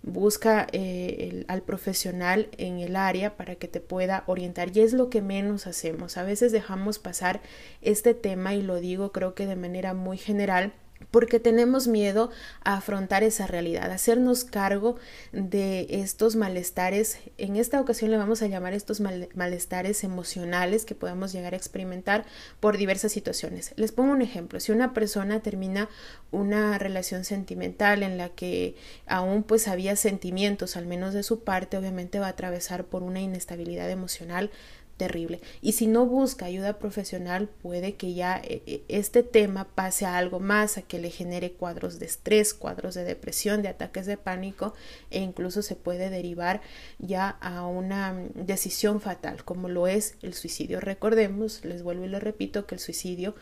busca 0.06 0.68
eh, 0.72 1.44
al 1.48 1.62
profesional 1.62 2.48
en 2.56 2.78
el 2.78 2.96
área 2.96 3.36
para 3.36 3.56
que 3.56 3.68
te 3.68 3.80
pueda 3.80 4.22
orientar 4.26 4.74
y 4.74 4.80
es 4.80 4.92
lo 4.92 5.10
que 5.10 5.20
menos 5.20 5.66
hacemos. 5.66 6.16
A 6.16 6.22
veces 6.22 6.52
dejamos 6.52 6.98
pasar 6.98 7.42
este 7.82 8.14
tema 8.14 8.54
y 8.54 8.62
lo 8.62 8.76
digo 8.80 9.12
creo 9.12 9.34
que 9.34 9.46
de 9.46 9.56
manera 9.56 9.92
muy 9.92 10.16
general 10.16 10.72
porque 11.10 11.40
tenemos 11.40 11.88
miedo 11.88 12.30
a 12.62 12.74
afrontar 12.74 13.22
esa 13.22 13.46
realidad, 13.46 13.90
a 13.90 13.94
hacernos 13.94 14.44
cargo 14.44 14.96
de 15.32 15.86
estos 15.90 16.36
malestares. 16.36 17.18
En 17.38 17.56
esta 17.56 17.80
ocasión 17.80 18.10
le 18.10 18.16
vamos 18.16 18.42
a 18.42 18.46
llamar 18.46 18.72
estos 18.72 19.00
malestares 19.00 20.04
emocionales 20.04 20.84
que 20.84 20.94
podemos 20.94 21.32
llegar 21.32 21.54
a 21.54 21.56
experimentar 21.56 22.24
por 22.60 22.76
diversas 22.76 23.12
situaciones. 23.12 23.72
Les 23.76 23.92
pongo 23.92 24.12
un 24.12 24.22
ejemplo. 24.22 24.60
Si 24.60 24.72
una 24.72 24.92
persona 24.92 25.40
termina 25.40 25.88
una 26.30 26.78
relación 26.78 27.24
sentimental 27.24 28.02
en 28.02 28.18
la 28.18 28.28
que 28.30 28.76
aún 29.06 29.42
pues 29.42 29.68
había 29.68 29.96
sentimientos, 29.96 30.76
al 30.76 30.86
menos 30.86 31.14
de 31.14 31.22
su 31.22 31.44
parte, 31.44 31.76
obviamente 31.76 32.18
va 32.18 32.26
a 32.26 32.30
atravesar 32.30 32.84
por 32.84 33.02
una 33.02 33.20
inestabilidad 33.20 33.90
emocional 33.90 34.50
terrible. 34.96 35.40
Y 35.60 35.72
si 35.72 35.86
no 35.86 36.06
busca 36.06 36.46
ayuda 36.46 36.78
profesional, 36.78 37.48
puede 37.48 37.94
que 37.94 38.14
ya 38.14 38.40
eh, 38.42 38.62
eh, 38.66 38.82
este 38.88 39.22
tema 39.22 39.66
pase 39.74 40.06
a 40.06 40.16
algo 40.16 40.40
más, 40.40 40.78
a 40.78 40.82
que 40.82 40.98
le 40.98 41.10
genere 41.10 41.52
cuadros 41.52 41.98
de 41.98 42.06
estrés, 42.06 42.54
cuadros 42.54 42.94
de 42.94 43.04
depresión, 43.04 43.62
de 43.62 43.68
ataques 43.68 44.06
de 44.06 44.16
pánico 44.16 44.74
e 45.10 45.20
incluso 45.20 45.62
se 45.62 45.76
puede 45.76 46.10
derivar 46.10 46.60
ya 46.98 47.28
a 47.40 47.66
una 47.66 48.14
decisión 48.34 49.00
fatal, 49.00 49.44
como 49.44 49.68
lo 49.68 49.86
es 49.86 50.16
el 50.22 50.34
suicidio. 50.34 50.80
Recordemos, 50.80 51.64
les 51.64 51.82
vuelvo 51.82 52.04
y 52.04 52.08
les 52.08 52.22
repito, 52.22 52.66
que 52.66 52.74
el 52.74 52.80
suicidio 52.80 53.34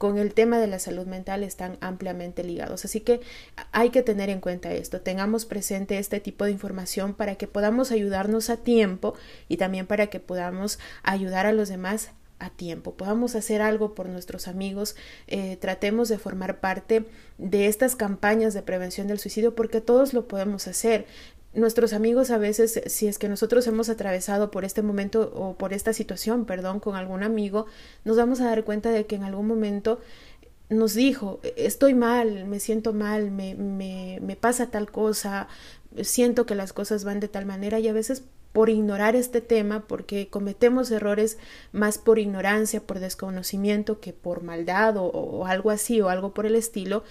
con 0.00 0.16
el 0.16 0.32
tema 0.32 0.58
de 0.58 0.66
la 0.66 0.78
salud 0.78 1.06
mental 1.06 1.42
están 1.42 1.76
ampliamente 1.82 2.42
ligados. 2.42 2.86
Así 2.86 3.00
que 3.00 3.20
hay 3.70 3.90
que 3.90 4.02
tener 4.02 4.30
en 4.30 4.40
cuenta 4.40 4.72
esto, 4.72 5.02
tengamos 5.02 5.44
presente 5.44 5.98
este 5.98 6.20
tipo 6.20 6.46
de 6.46 6.52
información 6.52 7.12
para 7.12 7.34
que 7.34 7.46
podamos 7.46 7.90
ayudarnos 7.90 8.48
a 8.48 8.56
tiempo 8.56 9.12
y 9.46 9.58
también 9.58 9.86
para 9.86 10.06
que 10.06 10.18
podamos 10.18 10.78
ayudar 11.02 11.46
a 11.46 11.52
los 11.52 11.68
demás 11.68 12.10
a 12.38 12.50
tiempo, 12.50 12.94
podamos 12.94 13.34
hacer 13.36 13.60
algo 13.60 13.94
por 13.94 14.08
nuestros 14.08 14.48
amigos, 14.48 14.96
eh, 15.26 15.58
tratemos 15.60 16.08
de 16.08 16.18
formar 16.18 16.58
parte 16.58 17.04
de 17.38 17.66
estas 17.66 17.96
campañas 17.96 18.54
de 18.54 18.62
prevención 18.62 19.06
del 19.06 19.18
suicidio 19.18 19.54
porque 19.54 19.80
todos 19.80 20.14
lo 20.14 20.26
podemos 20.26 20.66
hacer. 20.66 21.06
Nuestros 21.52 21.92
amigos 21.92 22.30
a 22.30 22.38
veces, 22.38 22.80
si 22.86 23.08
es 23.08 23.18
que 23.18 23.28
nosotros 23.28 23.66
hemos 23.66 23.88
atravesado 23.88 24.50
por 24.50 24.64
este 24.64 24.82
momento 24.82 25.32
o 25.34 25.54
por 25.58 25.72
esta 25.72 25.92
situación, 25.92 26.46
perdón, 26.46 26.80
con 26.80 26.94
algún 26.94 27.24
amigo, 27.24 27.66
nos 28.04 28.16
vamos 28.16 28.40
a 28.40 28.46
dar 28.46 28.64
cuenta 28.64 28.90
de 28.90 29.04
que 29.04 29.16
en 29.16 29.24
algún 29.24 29.46
momento 29.46 30.00
nos 30.70 30.94
dijo, 30.94 31.40
estoy 31.56 31.94
mal, 31.94 32.46
me 32.46 32.60
siento 32.60 32.92
mal, 32.92 33.32
me, 33.32 33.56
me, 33.56 34.20
me 34.22 34.36
pasa 34.36 34.70
tal 34.70 34.90
cosa, 34.90 35.48
siento 36.02 36.46
que 36.46 36.54
las 36.54 36.72
cosas 36.72 37.02
van 37.02 37.18
de 37.18 37.26
tal 37.28 37.44
manera 37.44 37.80
y 37.80 37.88
a 37.88 37.92
veces 37.92 38.22
por 38.52 38.68
ignorar 38.68 39.14
este 39.16 39.40
tema, 39.40 39.86
porque 39.86 40.28
cometemos 40.28 40.90
errores 40.90 41.38
más 41.72 41.98
por 41.98 42.18
ignorancia, 42.18 42.80
por 42.80 42.98
desconocimiento 42.98 44.00
que 44.00 44.12
por 44.12 44.42
maldad 44.42 44.96
o, 44.96 45.46
algo 45.46 45.70
así 45.70 46.00
o 46.00 46.08
algo 46.08 46.34
por 46.34 46.46
el 46.46 46.56
estilo, 46.56 47.04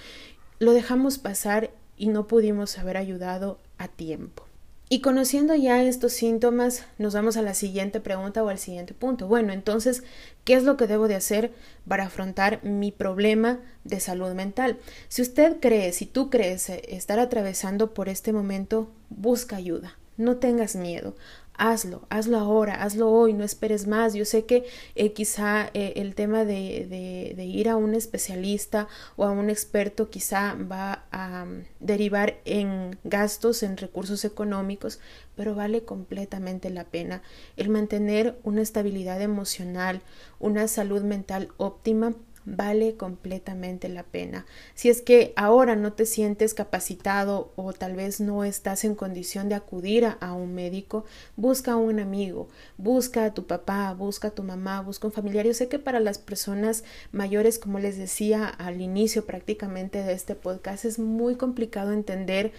lo 0.59 0.73
dejamos 0.73 1.17
pasar 1.17 1.71
y 1.97 2.07
no 2.07 2.27
pudimos 2.27 2.77
haber 2.77 2.97
ayudado 2.97 3.59
a 3.77 3.87
tiempo. 3.87 4.45
Y 4.91 5.01
conociendo 5.01 5.53
ya 5.53 5.83
estos 5.83 6.13
síntomas, 6.13 6.83
nos 6.97 7.13
vamos 7.13 7.37
a 7.37 7.43
la 7.43 7.53
siguiente 7.53 7.99
pregunta 7.99 8.43
o 8.43 8.49
al 8.49 8.57
siguiente 8.57 8.95
punto. 8.95 9.27
Bueno, 9.27 9.53
entonces, 9.53 10.03
¿qué 10.45 10.55
es 10.55 10.63
lo 10.63 10.77
que 10.77 10.87
debo 10.87 11.07
de 11.07 11.13
hacer 11.13 11.53
para 11.87 12.05
afrontar 12.05 12.63
mi 12.63 12.91
problema 12.91 13.59
de 13.83 13.99
salud 13.99 14.33
mental? 14.33 14.79
Si 15.07 15.21
usted 15.21 15.57
cree, 15.59 15.93
si 15.93 16.07
tú 16.07 16.31
crees 16.31 16.69
estar 16.69 17.19
atravesando 17.19 17.93
por 17.93 18.09
este 18.09 18.33
momento, 18.33 18.89
busca 19.09 19.57
ayuda. 19.57 19.98
No 20.19 20.37
tengas 20.37 20.75
miedo 20.75 21.15
hazlo, 21.59 22.07
hazlo 22.09 22.37
ahora, 22.39 22.81
hazlo 22.81 23.11
hoy, 23.11 23.33
no 23.33 23.43
esperes 23.43 23.85
más. 23.85 24.13
Yo 24.13 24.25
sé 24.25 24.45
que 24.45 24.65
eh, 24.95 25.11
quizá 25.13 25.69
eh, 25.73 25.93
el 25.97 26.15
tema 26.15 26.45
de, 26.45 27.35
ir 27.37 27.69
a 27.69 27.75
un 27.75 27.93
especialista 27.93 28.87
o 29.17 29.25
a 29.25 29.31
un 29.31 29.49
experto 29.49 30.09
quizá 30.09 30.55
va 30.55 31.03
a 31.11 31.45
mm, 31.45 31.65
derivar 31.81 32.39
en 32.45 32.97
gastos, 33.03 33.61
en 33.61 33.77
recursos 33.77 34.23
económicos, 34.25 34.99
pero 35.35 35.53
vale 35.53 35.83
completamente 35.83 36.69
la 36.69 36.85
pena 36.85 37.21
el 37.57 37.69
mantener 37.69 38.39
una 38.43 38.61
estabilidad 38.61 39.21
emocional, 39.21 40.01
una 40.39 40.67
salud 40.67 41.01
mental 41.01 41.49
óptima 41.57 42.13
vale 42.45 42.95
completamente 42.95 43.89
la 43.89 44.03
pena. 44.03 44.45
Si 44.73 44.89
es 44.89 45.01
que 45.01 45.33
ahora 45.35 45.75
no 45.75 45.93
te 45.93 46.05
sientes 46.05 46.53
capacitado 46.53 47.51
o 47.55 47.73
tal 47.73 47.95
vez 47.95 48.19
no 48.19 48.43
estás 48.43 48.83
en 48.83 48.95
condición 48.95 49.49
de 49.49 49.55
acudir 49.55 50.05
a, 50.05 50.33
un 50.33 50.53
médico, 50.53 51.05
busca 51.35 51.73
a 51.73 51.77
un 51.77 51.99
amigo, 51.99 52.49
busca 52.77 53.25
a 53.25 53.33
tu 53.33 53.45
papá, 53.45 53.93
busca 53.93 54.29
a 54.29 54.31
tu 54.31 54.43
mamá, 54.43 54.81
busca 54.81 55.07
un 55.07 55.13
familiar. 55.13 55.45
Yo 55.45 55.53
sé 55.53 55.67
que 55.67 55.79
para 55.79 55.99
las 55.99 56.17
personas 56.17 56.83
mayores, 57.11 57.59
como 57.59 57.79
les 57.79 57.97
decía 57.97 58.47
al 58.47 58.81
inicio 58.81 59.25
prácticamente 59.25 60.03
de 60.03 60.13
este 60.13 60.35
podcast, 60.35 60.85
es 60.85 60.99
muy 60.99 61.35
complicado 61.35 61.91
entender 61.91 62.51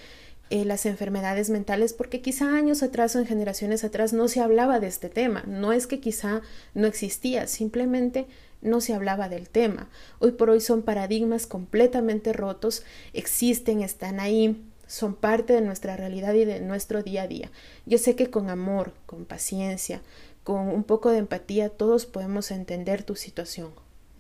eh, 0.51 0.65
las 0.65 0.85
enfermedades 0.85 1.49
mentales 1.49 1.93
porque 1.93 2.21
quizá 2.21 2.55
años 2.55 2.83
atrás 2.83 3.15
o 3.15 3.21
en 3.21 3.27
generaciones 3.27 3.85
atrás 3.85 4.13
no 4.13 4.27
se 4.27 4.41
hablaba 4.41 4.81
de 4.81 4.89
este 4.89 5.09
tema. 5.09 5.45
No 5.47 5.73
es 5.73 5.87
que 5.87 6.01
quizá 6.01 6.43
no 6.75 6.89
existía, 6.89 7.47
simplemente 7.47 8.27
no 8.61 8.81
se 8.81 8.95
hablaba 8.95 9.29
del 9.29 9.49
tema. 9.49 9.89
Hoy 10.19 10.33
por 10.33 10.51
hoy 10.51 10.61
son 10.61 10.83
paradigmas 10.83 11.47
completamente 11.47 12.33
rotos, 12.33 12.83
existen, 13.13 13.81
están 13.83 14.21
ahí, 14.21 14.61
son 14.87 15.15
parte 15.15 15.53
de 15.53 15.61
nuestra 15.61 15.97
realidad 15.97 16.35
y 16.35 16.45
de 16.45 16.61
nuestro 16.61 17.03
día 17.03 17.23
a 17.23 17.29
día. 17.29 17.51
Yo 17.87 17.99
sé 17.99 18.17
que 18.17 18.29
con 18.29 18.51
amor, 18.51 18.93
con 19.07 19.25
paciencia, 19.25 20.03
con 20.43 20.69
un 20.69 20.83
poco 20.83 21.11
de 21.11 21.19
empatía, 21.19 21.69
todos 21.69 22.07
podemos 22.07 22.51
entender 22.51 23.05
tu 23.05 23.15
situación. 23.15 23.71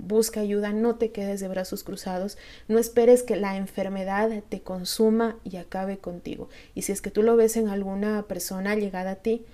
Busca 0.02 0.40
ayuda, 0.40 0.72
no 0.72 0.94
te 0.96 1.10
quedes 1.10 1.40
de 1.40 1.48
brazos 1.48 1.84
cruzados, 1.84 2.38
no 2.68 2.78
esperes 2.78 3.22
que 3.22 3.36
la 3.36 3.56
enfermedad 3.56 4.30
te 4.48 4.62
consuma 4.62 5.36
y 5.44 5.56
acabe 5.56 5.98
contigo. 5.98 6.48
Y 6.74 6.82
si 6.82 6.92
es 6.92 7.02
que 7.02 7.10
tú 7.10 7.22
lo 7.22 7.36
ves 7.36 7.56
en 7.56 7.68
alguna 7.68 8.22
persona 8.22 8.74
llegada 8.74 9.12
a 9.12 9.16
ti, 9.16 9.44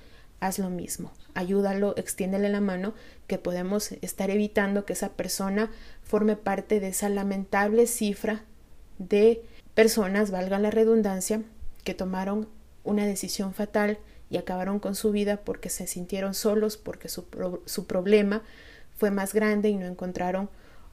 haz 0.41 0.59
lo 0.59 0.71
mismo, 0.71 1.12
ayúdalo, 1.35 1.95
extiéndele 1.97 2.49
la 2.49 2.61
mano, 2.61 2.95
que 3.26 3.38
podemos 3.38 3.93
estar 3.93 4.31
evitando 4.31 4.85
que 4.85 4.93
esa 4.93 5.11
persona 5.11 5.71
forme 6.05 6.37
parte 6.37 6.79
de 6.79 6.88
esa 6.88 7.09
lamentable 7.09 7.87
cifra 7.87 8.45
de 8.99 9.43
personas, 9.75 10.31
valga 10.31 10.59
la 10.59 10.71
redundancia, 10.71 11.43
que 11.85 11.95
tomaron 11.95 12.49
una 12.85 13.05
decisión 13.05 13.53
fatal 13.53 13.99
y 14.31 14.37
acabaron 14.37 14.79
con 14.79 14.95
su 14.95 15.11
vida 15.11 15.38
porque 15.38 15.71
se 15.71 15.87
sintieron 15.87 16.35
solos, 16.35 16.76
porque 16.76 17.09
su, 17.09 17.25
su 17.65 17.87
problema 17.87 18.43
fue 18.97 19.11
más 19.11 19.35
grande 19.35 19.69
y 19.69 19.76
no 19.76 19.87
encontraron 19.87 20.50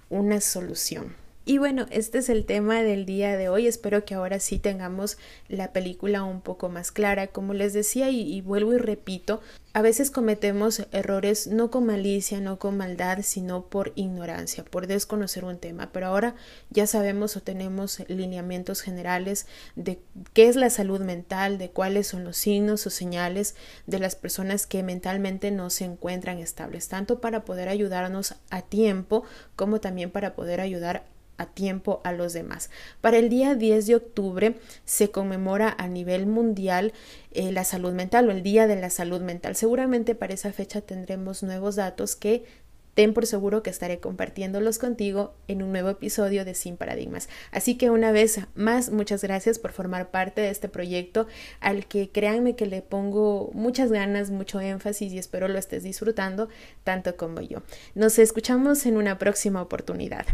una 0.09 0.41
solución. 0.41 1.15
Y 1.45 1.57
bueno, 1.57 1.87
este 1.91 2.19
es 2.19 2.29
el 2.29 2.45
tema 2.45 2.83
del 2.83 3.05
día 3.05 3.35
de 3.35 3.49
hoy. 3.49 3.67
Espero 3.67 4.05
que 4.05 4.13
ahora 4.13 4.39
sí 4.39 4.59
tengamos 4.59 5.17
la 5.49 5.73
película 5.73 6.23
un 6.23 6.39
poco 6.39 6.69
más 6.69 6.93
clara. 6.93 7.27
Como 7.27 7.53
les 7.53 7.73
decía 7.73 8.09
y, 8.09 8.39
vuelvo 8.39 8.73
y 8.73 8.77
repito, 8.77 9.41
a 9.73 9.81
veces 9.81 10.09
cometemos 10.09 10.87
errores 10.93 11.47
no 11.47 11.69
con 11.69 11.85
malicia, 11.85 12.39
no 12.39 12.59
con 12.59 12.77
maldad, 12.77 13.19
sino 13.23 13.65
por 13.65 13.91
ignorancia, 13.95 14.63
por 14.63 14.87
desconocer 14.87 15.43
un 15.43 15.57
tema. 15.57 15.89
Pero 15.91 16.07
ahora 16.07 16.35
ya 16.69 16.87
sabemos 16.87 17.35
o 17.35 17.41
tenemos 17.41 18.01
lineamientos 18.07 18.79
generales 18.79 19.45
de 19.75 19.99
qué 20.31 20.47
es 20.47 20.55
la 20.55 20.69
salud 20.69 21.01
mental, 21.01 21.57
de 21.57 21.71
cuáles 21.71 22.07
son 22.07 22.23
los 22.23 22.37
signos 22.37 22.87
o 22.87 22.89
señales 22.89 23.55
de 23.85 23.99
las 23.99 24.15
personas 24.15 24.65
que 24.65 24.81
mentalmente 24.81 25.51
no 25.51 25.69
se 25.69 25.83
encuentran 25.83 26.39
estables, 26.39 26.87
tanto 26.87 27.19
para 27.19 27.43
poder 27.43 27.67
ayudarnos 27.67 28.35
a 28.49 28.61
tiempo 28.61 29.25
como 29.57 29.81
también 29.81 30.09
para 30.09 30.35
poder 30.35 30.61
ayudar 30.61 30.97
a 30.97 31.12
tiempo 31.47 32.01
a 32.03 32.11
los 32.11 32.33
demás. 32.33 32.69
Para 33.01 33.17
el 33.17 33.29
día 33.29 33.55
10 33.55 33.87
de 33.87 33.95
octubre 33.95 34.55
se 34.85 35.11
conmemora 35.11 35.75
a 35.77 35.87
nivel 35.87 36.25
mundial 36.25 36.93
eh, 37.31 37.51
la 37.51 37.63
salud 37.63 37.93
mental 37.93 38.29
o 38.29 38.31
el 38.31 38.43
Día 38.43 38.67
de 38.67 38.75
la 38.75 38.89
Salud 38.89 39.21
Mental. 39.21 39.55
Seguramente 39.55 40.15
para 40.15 40.33
esa 40.33 40.51
fecha 40.53 40.81
tendremos 40.81 41.43
nuevos 41.43 41.75
datos 41.75 42.15
que 42.15 42.45
ten 42.93 43.13
por 43.13 43.25
seguro 43.25 43.63
que 43.63 43.69
estaré 43.69 43.99
compartiéndolos 43.99 44.77
contigo 44.77 45.33
en 45.47 45.63
un 45.63 45.71
nuevo 45.71 45.89
episodio 45.89 46.45
de 46.45 46.53
Sin 46.53 46.77
Paradigmas. 46.77 47.29
Así 47.51 47.75
que 47.75 47.89
una 47.89 48.11
vez 48.11 48.39
más, 48.55 48.91
muchas 48.91 49.23
gracias 49.23 49.59
por 49.59 49.71
formar 49.71 50.11
parte 50.11 50.41
de 50.41 50.49
este 50.49 50.69
proyecto 50.69 51.27
al 51.59 51.87
que 51.87 52.09
créanme 52.09 52.55
que 52.55 52.67
le 52.67 52.81
pongo 52.81 53.49
muchas 53.53 53.91
ganas, 53.91 54.29
mucho 54.29 54.59
énfasis 54.59 55.11
y 55.13 55.17
espero 55.17 55.47
lo 55.47 55.57
estés 55.57 55.83
disfrutando 55.83 56.49
tanto 56.83 57.17
como 57.17 57.41
yo. 57.41 57.63
Nos 57.95 58.19
escuchamos 58.19 58.85
en 58.85 58.97
una 58.97 59.17
próxima 59.17 59.61
oportunidad. 59.61 60.25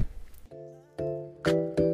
you 1.48 1.89